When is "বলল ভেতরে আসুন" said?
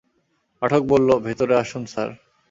0.83-1.83